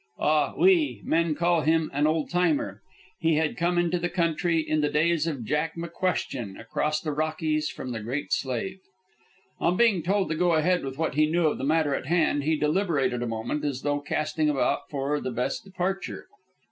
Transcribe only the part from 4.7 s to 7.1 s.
the days of Jack McQuestion, across